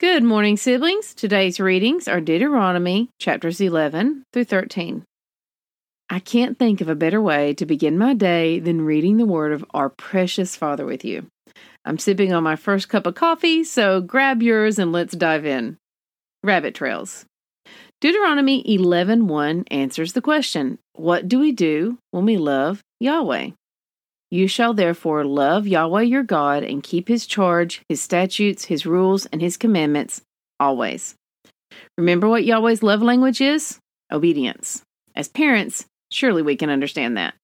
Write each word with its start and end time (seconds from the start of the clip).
Good 0.00 0.22
morning, 0.22 0.56
siblings. 0.56 1.12
Today's 1.12 1.58
readings 1.58 2.06
are 2.06 2.20
Deuteronomy 2.20 3.10
chapters 3.18 3.60
11 3.60 4.22
through 4.32 4.44
13. 4.44 5.02
I 6.08 6.20
can't 6.20 6.56
think 6.56 6.80
of 6.80 6.88
a 6.88 6.94
better 6.94 7.20
way 7.20 7.52
to 7.54 7.66
begin 7.66 7.98
my 7.98 8.14
day 8.14 8.60
than 8.60 8.82
reading 8.82 9.16
the 9.16 9.26
word 9.26 9.50
of 9.50 9.64
our 9.74 9.88
precious 9.88 10.54
Father 10.54 10.86
with 10.86 11.04
you. 11.04 11.26
I'm 11.84 11.98
sipping 11.98 12.32
on 12.32 12.44
my 12.44 12.54
first 12.54 12.88
cup 12.88 13.08
of 13.08 13.16
coffee, 13.16 13.64
so 13.64 14.00
grab 14.00 14.40
yours 14.40 14.78
and 14.78 14.92
let's 14.92 15.16
dive 15.16 15.44
in. 15.44 15.78
Rabbit 16.44 16.76
trails. 16.76 17.24
Deuteronomy 18.00 18.62
11:1 18.68 19.64
answers 19.68 20.12
the 20.12 20.22
question, 20.22 20.78
what 20.92 21.26
do 21.26 21.40
we 21.40 21.50
do 21.50 21.98
when 22.12 22.24
we 22.24 22.36
love 22.36 22.84
Yahweh? 23.00 23.50
You 24.30 24.46
shall 24.46 24.74
therefore 24.74 25.24
love 25.24 25.66
Yahweh 25.66 26.02
your 26.02 26.22
God 26.22 26.62
and 26.62 26.82
keep 26.82 27.08
his 27.08 27.26
charge, 27.26 27.82
his 27.88 28.00
statutes, 28.00 28.64
his 28.64 28.84
rules, 28.84 29.26
and 29.26 29.40
his 29.40 29.56
commandments 29.56 30.20
always. 30.60 31.14
Remember 31.96 32.28
what 32.28 32.44
Yahweh's 32.44 32.82
love 32.82 33.00
language 33.02 33.40
is? 33.40 33.78
Obedience. 34.12 34.82
As 35.14 35.28
parents, 35.28 35.86
surely 36.10 36.42
we 36.42 36.56
can 36.56 36.70
understand 36.70 37.16
that. 37.16 37.34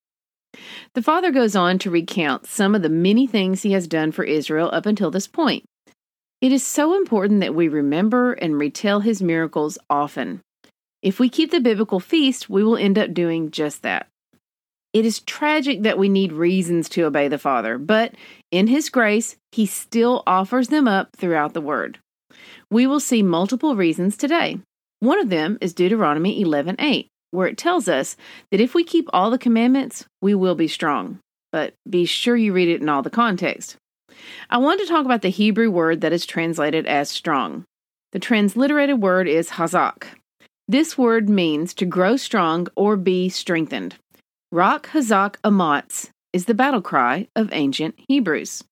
The 0.95 1.03
father 1.03 1.33
goes 1.33 1.57
on 1.57 1.79
to 1.81 1.91
recount 1.91 2.47
some 2.47 2.75
of 2.75 2.83
the 2.83 2.89
many 2.89 3.27
things 3.27 3.63
he 3.63 3.73
has 3.73 3.89
done 3.89 4.13
for 4.13 4.25
Israel 4.25 4.71
up 4.73 4.87
until 4.87 5.11
this 5.11 5.27
point. 5.27 5.65
It 6.41 6.53
is 6.53 6.63
so 6.63 6.95
important 6.95 7.41
that 7.41 7.55
we 7.55 7.69
remember 7.69 8.35
and 8.35 8.59
retell 8.59 9.01
his 9.01 9.23
miracles 9.23 9.79
often. 9.89 10.43
If 11.03 11.19
we 11.19 11.29
keep 11.29 11.51
the 11.51 11.61
biblical 11.61 12.01
feast, 12.01 12.49
we 12.51 12.63
will 12.63 12.77
end 12.77 12.99
up 12.99 13.15
doing 13.15 13.51
just 13.51 13.83
that. 13.83 14.09
It 14.95 15.05
is 15.05 15.21
tragic 15.21 15.83
that 15.83 15.99
we 15.99 16.09
need 16.09 16.33
reasons 16.33 16.89
to 16.91 17.03
obey 17.03 17.27
the 17.27 17.37
Father, 17.37 17.79
but 17.79 18.15
in 18.53 18.69
His 18.69 18.89
grace, 18.89 19.37
He 19.51 19.67
still 19.67 20.23
offers 20.25 20.69
them 20.69 20.87
up 20.87 21.09
throughout 21.17 21.53
the 21.53 21.61
Word. 21.61 21.99
We 22.71 22.87
will 22.87 23.01
see 23.01 23.23
multiple 23.23 23.75
reasons 23.75 24.17
today. 24.17 24.61
One 25.01 25.19
of 25.19 25.31
them 25.31 25.59
is 25.61 25.75
Deuteronomy 25.75 26.41
11:8, 26.41 27.09
where 27.33 27.49
it 27.49 27.59
tells 27.59 27.89
us 27.89 28.17
that 28.53 28.61
if 28.61 28.73
we 28.73 28.85
keep 28.85 29.11
all 29.13 29.31
the 29.31 29.37
commandments, 29.37 30.07
we 30.23 30.33
will 30.33 30.55
be 30.55 30.69
strong. 30.69 31.19
But 31.51 31.75
be 31.91 32.05
sure 32.05 32.37
you 32.37 32.53
read 32.53 32.69
it 32.69 32.81
in 32.81 32.89
all 32.89 33.03
the 33.03 33.11
context. 33.11 33.77
I 34.49 34.59
want 34.59 34.81
to 34.81 34.87
talk 34.87 35.05
about 35.05 35.23
the 35.23 35.29
Hebrew 35.29 35.71
word 35.71 36.03
that 36.03 36.13
is 36.13 36.25
translated 36.25 36.87
as 36.87 37.11
strong. 37.11 37.65
The 38.13 38.21
transliterated 38.21 39.03
word 39.03 39.27
is 39.27 39.51
hazak. 39.51 40.05
This 40.69 40.97
word 40.97 41.29
means 41.29 41.75
to 41.75 41.85
grow 41.85 42.17
strong 42.17 42.69
or 42.77 42.97
be 42.97 43.29
strengthened. 43.29 43.97
Rak 44.53 44.89
Hazak 44.93 45.37
Amatz 45.43 46.11
is 46.33 46.45
the 46.45 46.55
battle 46.55 46.83
cry 46.83 47.27
of 47.35 47.53
ancient 47.53 47.97
Hebrews. 48.09 48.63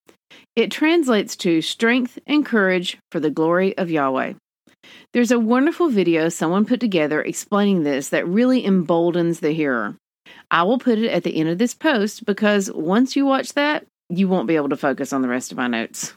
It 0.54 0.70
translates 0.70 1.34
to 1.36 1.60
strength 1.60 2.18
and 2.26 2.46
courage 2.46 2.98
for 3.10 3.20
the 3.20 3.30
glory 3.30 3.76
of 3.76 3.90
Yahweh. 3.90 4.34
There's 5.12 5.30
a 5.30 5.38
wonderful 5.38 5.88
video 5.88 6.28
someone 6.28 6.66
put 6.66 6.80
together 6.80 7.20
explaining 7.22 7.82
this 7.82 8.10
that 8.10 8.28
really 8.28 8.64
emboldens 8.64 9.40
the 9.40 9.52
hearer. 9.52 9.96
I 10.50 10.62
will 10.62 10.78
put 10.78 10.98
it 10.98 11.10
at 11.10 11.24
the 11.24 11.36
end 11.36 11.48
of 11.48 11.58
this 11.58 11.74
post 11.74 12.24
because 12.26 12.70
once 12.72 13.16
you 13.16 13.26
watch 13.26 13.54
that, 13.54 13.86
you 14.08 14.28
won't 14.28 14.48
be 14.48 14.56
able 14.56 14.68
to 14.68 14.76
focus 14.76 15.12
on 15.12 15.22
the 15.22 15.28
rest 15.28 15.50
of 15.50 15.58
my 15.58 15.66
notes. 15.66 16.14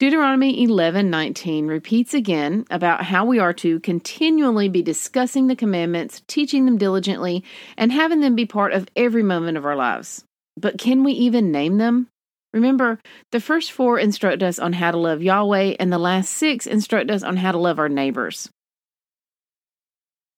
Deuteronomy 0.00 0.66
11:19 0.66 1.68
repeats 1.68 2.14
again 2.14 2.64
about 2.68 3.04
how 3.04 3.24
we 3.24 3.38
are 3.38 3.52
to 3.52 3.78
continually 3.78 4.68
be 4.68 4.82
discussing 4.82 5.46
the 5.46 5.54
commandments, 5.54 6.20
teaching 6.26 6.66
them 6.66 6.76
diligently, 6.76 7.44
and 7.76 7.92
having 7.92 8.18
them 8.18 8.34
be 8.34 8.44
part 8.44 8.72
of 8.72 8.88
every 8.96 9.22
moment 9.22 9.56
of 9.56 9.64
our 9.64 9.76
lives. 9.76 10.24
But 10.56 10.78
can 10.78 11.04
we 11.04 11.12
even 11.12 11.52
name 11.52 11.78
them? 11.78 12.08
Remember, 12.52 12.98
the 13.30 13.38
first 13.38 13.70
four 13.70 13.96
instruct 14.00 14.42
us 14.42 14.58
on 14.58 14.72
how 14.72 14.90
to 14.90 14.98
love 14.98 15.22
Yahweh, 15.22 15.76
and 15.78 15.92
the 15.92 15.98
last 15.98 16.30
six 16.30 16.66
instruct 16.66 17.08
us 17.08 17.22
on 17.22 17.36
how 17.36 17.52
to 17.52 17.58
love 17.58 17.78
our 17.78 17.88
neighbors. 17.88 18.50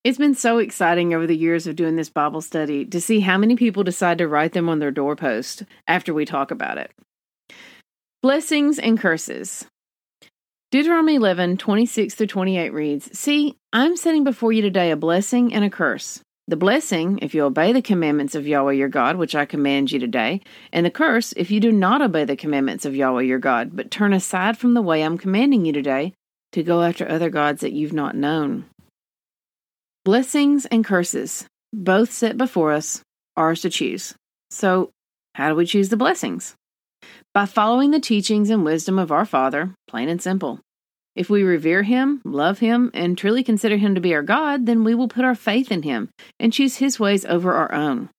It's 0.05 0.19
been 0.19 0.34
so 0.34 0.59
exciting 0.59 1.15
over 1.15 1.27
the 1.27 1.37
years 1.37 1.66
of 1.66 1.77
doing 1.77 1.97
this 1.97 2.11
Bible 2.11 2.43
study 2.43 2.84
to 2.84 3.00
see 3.00 3.21
how 3.21 3.39
many 3.39 3.56
people 3.56 3.84
decide 3.84 4.19
to 4.19 4.28
write 4.28 4.53
them 4.53 4.69
on 4.69 4.81
their 4.81 4.91
doorpost 4.91 5.62
after 5.89 6.12
we 6.12 6.27
talk 6.27 6.50
about 6.50 6.77
it. 6.77 6.91
Blessings 8.26 8.81
and 8.81 8.98
curses. 8.98 9.64
Deuteronomy 10.72 11.14
11, 11.14 11.59
26 11.59 12.12
through 12.12 12.26
28 12.26 12.72
reads 12.72 13.16
See, 13.16 13.54
I'm 13.72 13.97
setting 13.97 14.25
before 14.25 14.50
you 14.50 14.62
today 14.62 14.91
a 14.91 14.97
blessing 14.97 15.54
and 15.54 15.64
a 15.64 15.70
curse. 15.70 16.20
The 16.48 16.56
blessing, 16.56 17.20
if 17.22 17.36
you 17.36 17.44
obey 17.44 17.72
the 17.72 17.81
commandments 17.81 18.34
of 18.34 18.44
Yahweh 18.44 18.72
your 18.72 18.88
God, 18.88 19.15
which 19.15 19.36
I 19.36 19.44
command 19.44 19.92
you 19.92 20.00
today, 20.00 20.41
and 20.72 20.84
the 20.84 20.91
curse, 20.91 21.34
if 21.36 21.53
you 21.53 21.60
do 21.60 21.70
not 21.70 22.03
obey 22.03 22.25
the 22.25 22.34
commandments 22.34 22.84
of 22.84 22.97
Yahweh 22.97 23.22
your 23.22 23.38
God, 23.38 23.76
but 23.76 23.92
turn 23.92 24.12
aside 24.12 24.59
from 24.59 24.75
the 24.75 24.82
way 24.82 25.04
I'm 25.04 25.19
commanding 25.19 25.65
you 25.65 25.72
today 25.72 26.12
to 26.50 26.65
go 26.65 26.82
after 26.82 27.09
other 27.09 27.31
gods 27.31 27.60
that 27.60 27.75
you've 27.75 27.92
not 27.92 28.16
known. 28.16 28.65
Blessings 30.04 30.66
and 30.66 30.84
curses, 30.84 31.47
both 31.72 32.10
set 32.10 32.36
before 32.36 32.72
us, 32.72 33.03
ours 33.36 33.60
to 33.60 33.70
choose. 33.70 34.16
So, 34.50 34.91
how 35.36 35.48
do 35.48 35.54
we 35.54 35.65
choose 35.65 35.91
the 35.91 35.97
blessings? 35.97 36.56
By 37.34 37.47
following 37.47 37.91
the 37.91 38.00
teachings 38.00 38.50
and 38.50 38.65
wisdom 38.65 38.99
of 38.99 39.12
our 39.12 39.25
Father, 39.25 39.75
plain 39.89 40.09
and 40.09 40.21
simple. 40.22 40.61
If 41.15 41.31
we 41.31 41.43
revere 41.43 41.83
Him, 41.83 42.21
love 42.25 42.59
Him, 42.59 42.91
and 42.93 43.17
truly 43.17 43.43
consider 43.43 43.77
Him 43.78 43.94
to 43.94 44.00
be 44.00 44.15
our 44.15 44.22
God, 44.22 44.67
then 44.67 44.84
we 44.84 44.94
will 44.94 45.09
put 45.09 45.25
our 45.25 45.34
faith 45.34 45.72
in 45.72 45.83
Him 45.83 46.11
and 46.39 46.53
choose 46.53 46.77
His 46.77 47.00
ways 47.00 47.25
over 47.25 47.55
our 47.55 47.72
own. 47.72 48.11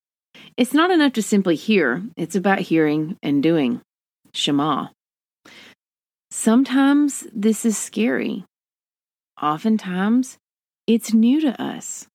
It's 0.56 0.74
not 0.74 0.90
enough 0.90 1.12
to 1.12 1.22
simply 1.22 1.54
hear, 1.54 2.02
it's 2.16 2.34
about 2.34 2.58
hearing 2.58 3.16
and 3.22 3.42
doing. 3.42 3.80
Shema. 4.34 4.88
Sometimes 6.30 7.26
this 7.32 7.64
is 7.64 7.78
scary. 7.78 8.44
Oftentimes, 9.40 10.36
it's 10.86 11.14
new 11.14 11.40
to 11.40 11.62
us. 11.62 12.06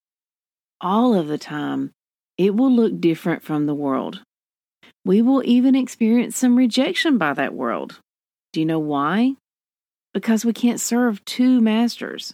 All 0.82 1.16
of 1.16 1.28
the 1.28 1.38
time, 1.38 1.92
it 2.38 2.56
will 2.56 2.72
look 2.72 3.00
different 3.00 3.44
from 3.44 3.66
the 3.66 3.74
world. 3.74 4.22
We 5.06 5.22
will 5.22 5.44
even 5.46 5.76
experience 5.76 6.38
some 6.38 6.56
rejection 6.56 7.18
by 7.18 7.34
that 7.34 7.54
world. 7.54 8.00
Do 8.52 8.60
you 8.60 8.66
know 8.66 8.80
why? 8.80 9.36
Because 10.14 10.46
we 10.46 10.54
can't 10.54 10.80
serve 10.80 11.24
two 11.26 11.60
masters. 11.60 12.34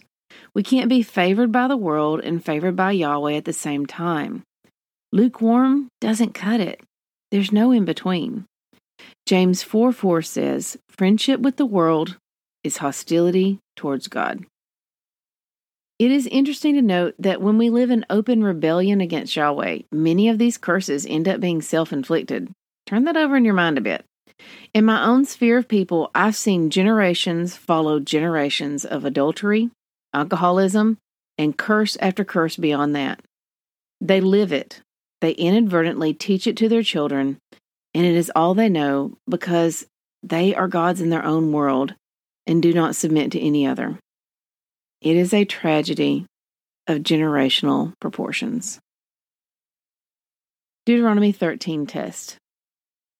We 0.54 0.62
can't 0.62 0.88
be 0.88 1.02
favored 1.02 1.50
by 1.50 1.68
the 1.68 1.76
world 1.76 2.20
and 2.20 2.44
favored 2.44 2.76
by 2.76 2.92
Yahweh 2.92 3.34
at 3.34 3.44
the 3.44 3.52
same 3.52 3.86
time. 3.86 4.42
Lukewarm 5.12 5.88
doesn't 6.00 6.34
cut 6.34 6.60
it. 6.60 6.80
There's 7.30 7.52
no 7.52 7.72
in 7.72 7.84
between. 7.84 8.44
James 9.26 9.62
4 9.62 9.92
4 9.92 10.22
says, 10.22 10.76
Friendship 10.88 11.40
with 11.40 11.56
the 11.56 11.66
world 11.66 12.16
is 12.62 12.78
hostility 12.78 13.58
towards 13.76 14.08
God. 14.08 14.44
It 16.00 16.10
is 16.10 16.26
interesting 16.28 16.76
to 16.76 16.82
note 16.82 17.14
that 17.18 17.42
when 17.42 17.58
we 17.58 17.68
live 17.68 17.90
in 17.90 18.06
open 18.08 18.42
rebellion 18.42 19.02
against 19.02 19.36
Yahweh, 19.36 19.80
many 19.92 20.30
of 20.30 20.38
these 20.38 20.56
curses 20.56 21.04
end 21.04 21.28
up 21.28 21.40
being 21.40 21.60
self 21.60 21.92
inflicted. 21.92 22.50
Turn 22.86 23.04
that 23.04 23.18
over 23.18 23.36
in 23.36 23.44
your 23.44 23.52
mind 23.52 23.76
a 23.76 23.82
bit. 23.82 24.06
In 24.72 24.86
my 24.86 25.04
own 25.04 25.26
sphere 25.26 25.58
of 25.58 25.68
people, 25.68 26.10
I've 26.14 26.36
seen 26.36 26.70
generations 26.70 27.54
follow 27.54 28.00
generations 28.00 28.86
of 28.86 29.04
adultery, 29.04 29.68
alcoholism, 30.14 30.96
and 31.36 31.58
curse 31.58 31.98
after 32.00 32.24
curse 32.24 32.56
beyond 32.56 32.96
that. 32.96 33.20
They 34.00 34.22
live 34.22 34.54
it, 34.54 34.80
they 35.20 35.32
inadvertently 35.32 36.14
teach 36.14 36.46
it 36.46 36.56
to 36.56 36.68
their 36.70 36.82
children, 36.82 37.36
and 37.92 38.06
it 38.06 38.14
is 38.14 38.32
all 38.34 38.54
they 38.54 38.70
know 38.70 39.18
because 39.28 39.84
they 40.22 40.54
are 40.54 40.66
gods 40.66 41.02
in 41.02 41.10
their 41.10 41.26
own 41.26 41.52
world 41.52 41.94
and 42.46 42.62
do 42.62 42.72
not 42.72 42.96
submit 42.96 43.30
to 43.32 43.38
any 43.38 43.66
other. 43.66 43.98
It 45.00 45.16
is 45.16 45.32
a 45.32 45.46
tragedy 45.46 46.26
of 46.86 46.98
generational 46.98 47.94
proportions. 48.00 48.78
Deuteronomy 50.84 51.32
13 51.32 51.86
test. 51.86 52.36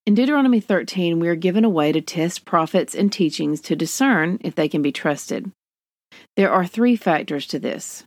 In 0.04 0.14
Deuteronomy 0.14 0.60
13, 0.60 1.20
we 1.20 1.28
are 1.28 1.34
given 1.34 1.64
a 1.64 1.70
way 1.70 1.90
to 1.90 2.02
test 2.02 2.44
prophets 2.44 2.94
and 2.94 3.10
teachings 3.10 3.62
to 3.62 3.76
discern 3.76 4.38
if 4.42 4.54
they 4.54 4.68
can 4.68 4.82
be 4.82 4.92
trusted. 4.92 5.52
There 6.36 6.52
are 6.52 6.66
three 6.66 6.96
factors 6.96 7.46
to 7.46 7.58
this. 7.58 8.04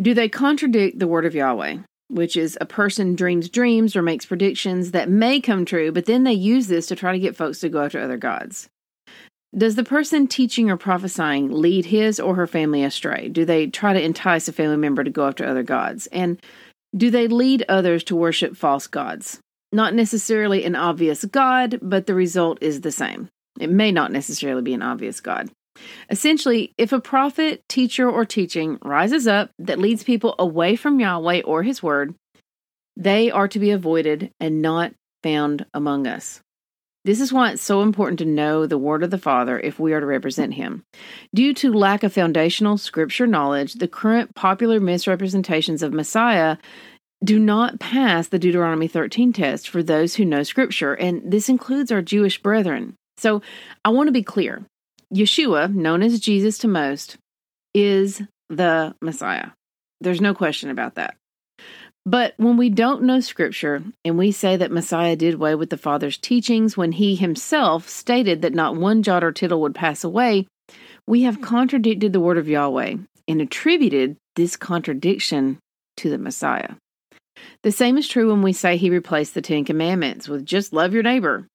Do 0.00 0.14
they 0.14 0.28
contradict 0.28 1.00
the 1.00 1.08
word 1.08 1.24
of 1.24 1.34
Yahweh, 1.34 1.78
which 2.06 2.36
is 2.36 2.56
a 2.60 2.66
person 2.66 3.16
dreams 3.16 3.48
dreams 3.48 3.96
or 3.96 4.02
makes 4.02 4.26
predictions 4.26 4.92
that 4.92 5.08
may 5.08 5.40
come 5.40 5.64
true, 5.64 5.90
but 5.90 6.06
then 6.06 6.22
they 6.22 6.32
use 6.32 6.68
this 6.68 6.86
to 6.86 6.94
try 6.94 7.10
to 7.10 7.18
get 7.18 7.36
folks 7.36 7.58
to 7.60 7.68
go 7.68 7.82
after 7.82 8.00
other 8.00 8.16
gods? 8.16 8.68
Does 9.56 9.76
the 9.76 9.84
person 9.84 10.26
teaching 10.26 10.68
or 10.68 10.76
prophesying 10.76 11.50
lead 11.50 11.86
his 11.86 12.18
or 12.18 12.34
her 12.34 12.46
family 12.46 12.82
astray? 12.82 13.28
Do 13.28 13.44
they 13.44 13.68
try 13.68 13.92
to 13.92 14.02
entice 14.02 14.48
a 14.48 14.52
family 14.52 14.76
member 14.76 15.04
to 15.04 15.10
go 15.10 15.26
after 15.28 15.44
other 15.44 15.62
gods? 15.62 16.08
And 16.08 16.40
do 16.96 17.10
they 17.10 17.28
lead 17.28 17.64
others 17.68 18.02
to 18.04 18.16
worship 18.16 18.56
false 18.56 18.88
gods? 18.88 19.38
Not 19.72 19.94
necessarily 19.94 20.64
an 20.64 20.74
obvious 20.74 21.24
God, 21.24 21.78
but 21.82 22.06
the 22.06 22.14
result 22.14 22.58
is 22.60 22.80
the 22.80 22.92
same. 22.92 23.28
It 23.60 23.70
may 23.70 23.92
not 23.92 24.10
necessarily 24.10 24.62
be 24.62 24.74
an 24.74 24.82
obvious 24.82 25.20
God. 25.20 25.50
Essentially, 26.10 26.72
if 26.78 26.92
a 26.92 27.00
prophet, 27.00 27.62
teacher, 27.68 28.08
or 28.08 28.24
teaching 28.24 28.78
rises 28.82 29.26
up 29.26 29.50
that 29.58 29.78
leads 29.78 30.04
people 30.04 30.34
away 30.38 30.76
from 30.76 31.00
Yahweh 31.00 31.42
or 31.42 31.62
His 31.62 31.82
Word, 31.82 32.14
they 32.96 33.30
are 33.30 33.48
to 33.48 33.58
be 33.58 33.70
avoided 33.70 34.30
and 34.38 34.62
not 34.62 34.92
found 35.22 35.66
among 35.74 36.06
us. 36.06 36.40
This 37.04 37.20
is 37.20 37.32
why 37.32 37.50
it's 37.50 37.62
so 37.62 37.82
important 37.82 38.18
to 38.20 38.24
know 38.24 38.66
the 38.66 38.78
Word 38.78 39.02
of 39.02 39.10
the 39.10 39.18
Father 39.18 39.60
if 39.60 39.78
we 39.78 39.92
are 39.92 40.00
to 40.00 40.06
represent 40.06 40.54
Him. 40.54 40.84
Due 41.34 41.52
to 41.54 41.72
lack 41.72 42.02
of 42.02 42.12
foundational 42.12 42.78
scripture 42.78 43.26
knowledge, 43.26 43.74
the 43.74 43.88
current 43.88 44.34
popular 44.34 44.80
misrepresentations 44.80 45.82
of 45.82 45.92
Messiah 45.92 46.56
do 47.22 47.38
not 47.38 47.80
pass 47.80 48.28
the 48.28 48.38
Deuteronomy 48.38 48.88
13 48.88 49.32
test 49.32 49.68
for 49.68 49.82
those 49.82 50.14
who 50.14 50.24
know 50.24 50.42
Scripture, 50.42 50.94
and 50.94 51.22
this 51.24 51.48
includes 51.48 51.90
our 51.90 52.02
Jewish 52.02 52.42
brethren. 52.42 52.96
So 53.16 53.42
I 53.84 53.90
want 53.90 54.08
to 54.08 54.12
be 54.12 54.22
clear 54.22 54.66
Yeshua, 55.12 55.72
known 55.72 56.02
as 56.02 56.20
Jesus 56.20 56.58
to 56.58 56.68
most, 56.68 57.16
is 57.72 58.22
the 58.50 58.94
Messiah. 59.00 59.50
There's 60.00 60.20
no 60.20 60.34
question 60.34 60.70
about 60.70 60.96
that. 60.96 61.16
But 62.06 62.34
when 62.36 62.56
we 62.56 62.68
don't 62.68 63.04
know 63.04 63.20
Scripture 63.20 63.82
and 64.04 64.18
we 64.18 64.30
say 64.30 64.56
that 64.56 64.70
Messiah 64.70 65.16
did 65.16 65.34
away 65.34 65.54
with 65.54 65.70
the 65.70 65.78
Father's 65.78 66.18
teachings 66.18 66.76
when 66.76 66.92
he 66.92 67.14
himself 67.14 67.88
stated 67.88 68.42
that 68.42 68.52
not 68.52 68.76
one 68.76 69.02
jot 69.02 69.24
or 69.24 69.32
tittle 69.32 69.62
would 69.62 69.74
pass 69.74 70.04
away, 70.04 70.46
we 71.06 71.22
have 71.22 71.36
hmm. 71.36 71.42
contradicted 71.42 72.12
the 72.12 72.20
word 72.20 72.38
of 72.38 72.48
Yahweh 72.48 72.96
and 73.26 73.40
attributed 73.40 74.16
this 74.36 74.56
contradiction 74.56 75.58
to 75.96 76.10
the 76.10 76.18
Messiah. 76.18 76.74
The 77.62 77.72
same 77.72 77.96
is 77.96 78.06
true 78.06 78.30
when 78.30 78.42
we 78.42 78.52
say 78.52 78.76
he 78.76 78.90
replaced 78.90 79.34
the 79.34 79.42
Ten 79.42 79.64
Commandments 79.64 80.28
with 80.28 80.44
just 80.44 80.72
love 80.72 80.92
your 80.92 81.02
neighbor. 81.02 81.46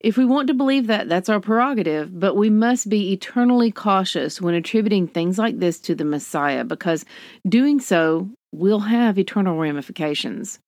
If 0.00 0.16
we 0.16 0.24
want 0.24 0.48
to 0.48 0.54
believe 0.54 0.86
that, 0.88 1.08
that's 1.08 1.28
our 1.28 1.40
prerogative, 1.40 2.18
but 2.18 2.36
we 2.36 2.50
must 2.50 2.88
be 2.88 3.12
eternally 3.12 3.70
cautious 3.70 4.40
when 4.40 4.54
attributing 4.54 5.08
things 5.08 5.38
like 5.38 5.58
this 5.58 5.80
to 5.80 5.94
the 5.94 6.04
Messiah 6.04 6.64
because 6.64 7.04
doing 7.48 7.80
so 7.80 8.28
will 8.56 8.80
have 8.80 9.18
eternal 9.18 9.58
ramifications. 9.58 10.58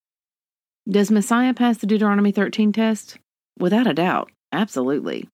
Does 0.88 1.11
Messiah 1.11 1.55
pass 1.55 1.79
the 1.79 1.87
Deuteronomy 1.87 2.32
13 2.32 2.73
test? 2.73 3.19
Without 3.58 3.87
a 3.87 3.94
doubt, 3.94 4.31
absolutely. 4.52 5.29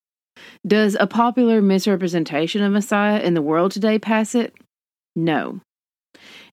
Does 0.67 0.97
a 0.99 1.06
popular 1.06 1.61
misrepresentation 1.61 2.62
of 2.62 2.73
Messiah 2.73 3.21
in 3.21 3.35
the 3.35 3.43
world 3.43 3.73
today 3.73 3.99
pass 3.99 4.35
it? 4.35 4.55
No. 5.17 5.61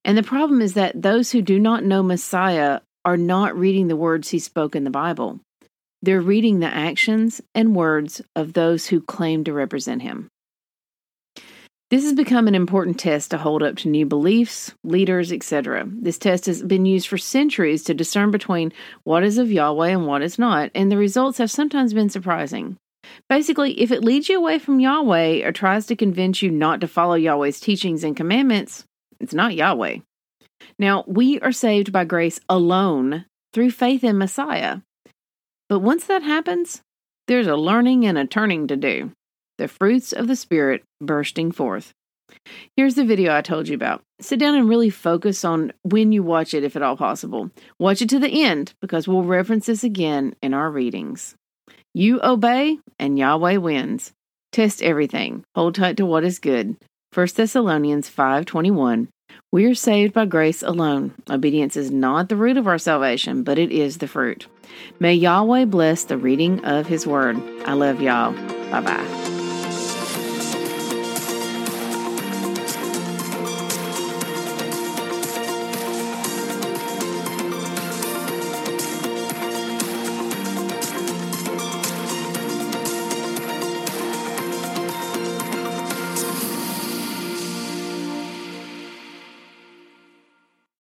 And 0.04 0.18
the 0.18 0.22
problem 0.22 0.60
is 0.60 0.74
that 0.74 1.00
those 1.00 1.30
who 1.30 1.40
do 1.40 1.58
not 1.58 1.84
know 1.84 2.02
Messiah 2.02 2.80
are 3.04 3.16
not 3.16 3.56
reading 3.56 3.88
the 3.88 3.96
words 3.96 4.28
he 4.28 4.38
spoke 4.38 4.76
in 4.76 4.84
the 4.84 4.90
Bible. 4.90 5.40
They're 6.02 6.20
reading 6.20 6.58
the 6.58 6.66
actions 6.66 7.40
and 7.54 7.76
words 7.76 8.20
of 8.34 8.52
those 8.52 8.86
who 8.86 9.00
claim 9.00 9.44
to 9.44 9.52
represent 9.52 10.02
him. 10.02 10.28
This 11.92 12.04
has 12.04 12.14
become 12.14 12.48
an 12.48 12.54
important 12.54 12.98
test 12.98 13.32
to 13.32 13.36
hold 13.36 13.62
up 13.62 13.76
to 13.76 13.88
new 13.90 14.06
beliefs, 14.06 14.72
leaders, 14.82 15.30
etc. 15.30 15.86
This 15.86 16.16
test 16.16 16.46
has 16.46 16.62
been 16.62 16.86
used 16.86 17.06
for 17.06 17.18
centuries 17.18 17.84
to 17.84 17.92
discern 17.92 18.30
between 18.30 18.72
what 19.04 19.22
is 19.22 19.36
of 19.36 19.52
Yahweh 19.52 19.90
and 19.90 20.06
what 20.06 20.22
is 20.22 20.38
not, 20.38 20.70
and 20.74 20.90
the 20.90 20.96
results 20.96 21.36
have 21.36 21.50
sometimes 21.50 21.92
been 21.92 22.08
surprising. 22.08 22.78
Basically, 23.28 23.78
if 23.78 23.90
it 23.90 24.02
leads 24.02 24.30
you 24.30 24.38
away 24.38 24.58
from 24.58 24.80
Yahweh 24.80 25.46
or 25.46 25.52
tries 25.52 25.84
to 25.84 25.94
convince 25.94 26.40
you 26.40 26.50
not 26.50 26.80
to 26.80 26.88
follow 26.88 27.12
Yahweh's 27.14 27.60
teachings 27.60 28.04
and 28.04 28.16
commandments, 28.16 28.86
it's 29.20 29.34
not 29.34 29.54
Yahweh. 29.54 29.98
Now, 30.78 31.04
we 31.06 31.40
are 31.40 31.52
saved 31.52 31.92
by 31.92 32.06
grace 32.06 32.40
alone 32.48 33.26
through 33.52 33.70
faith 33.70 34.02
in 34.02 34.16
Messiah. 34.16 34.78
But 35.68 35.80
once 35.80 36.06
that 36.06 36.22
happens, 36.22 36.80
there's 37.28 37.48
a 37.48 37.54
learning 37.54 38.06
and 38.06 38.16
a 38.16 38.26
turning 38.26 38.68
to 38.68 38.78
do 38.78 39.12
the 39.62 39.68
fruits 39.68 40.12
of 40.12 40.26
the 40.26 40.34
Spirit 40.34 40.82
bursting 41.00 41.52
forth. 41.52 41.92
Here's 42.76 42.96
the 42.96 43.04
video 43.04 43.32
I 43.32 43.42
told 43.42 43.68
you 43.68 43.76
about. 43.76 44.02
Sit 44.20 44.40
down 44.40 44.56
and 44.56 44.68
really 44.68 44.90
focus 44.90 45.44
on 45.44 45.72
when 45.82 46.10
you 46.10 46.24
watch 46.24 46.52
it, 46.52 46.64
if 46.64 46.74
at 46.74 46.82
all 46.82 46.96
possible. 46.96 47.48
Watch 47.78 48.02
it 48.02 48.08
to 48.08 48.18
the 48.18 48.42
end 48.42 48.74
because 48.80 49.06
we'll 49.06 49.22
reference 49.22 49.66
this 49.66 49.84
again 49.84 50.34
in 50.42 50.52
our 50.52 50.68
readings. 50.68 51.36
You 51.94 52.18
obey, 52.24 52.80
and 52.98 53.16
Yahweh 53.16 53.58
wins. 53.58 54.10
Test 54.50 54.82
everything. 54.82 55.44
Hold 55.54 55.76
tight 55.76 55.96
to 55.98 56.06
what 56.06 56.24
is 56.24 56.40
good. 56.40 56.76
1 57.14 57.36
Thessalonians 57.36 58.10
5:21. 58.10 59.06
We 59.52 59.66
are 59.66 59.76
saved 59.76 60.12
by 60.12 60.24
grace 60.24 60.64
alone. 60.64 61.12
Obedience 61.30 61.76
is 61.76 61.92
not 61.92 62.28
the 62.28 62.36
root 62.36 62.56
of 62.56 62.66
our 62.66 62.78
salvation, 62.78 63.44
but 63.44 63.58
it 63.60 63.70
is 63.70 63.98
the 63.98 64.08
fruit. 64.08 64.48
May 64.98 65.14
Yahweh 65.14 65.66
bless 65.66 66.02
the 66.02 66.18
reading 66.18 66.64
of 66.64 66.88
his 66.88 67.06
word. 67.06 67.36
I 67.64 67.74
love 67.74 68.02
y'all. 68.02 68.32
Bye-bye. 68.72 69.31